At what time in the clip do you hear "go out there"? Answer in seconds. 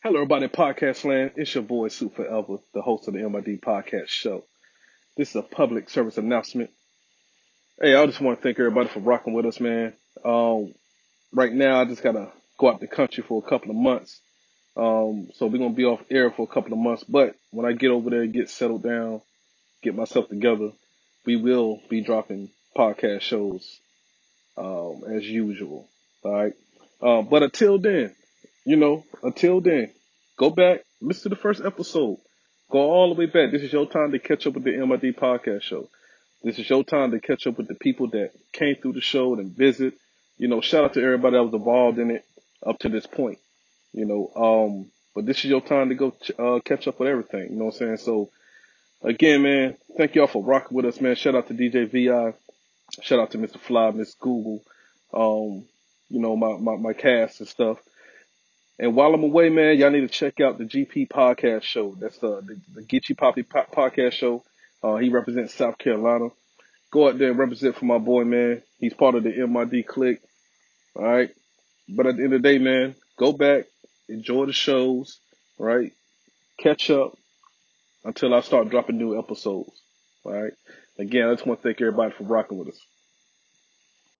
66.92-67.30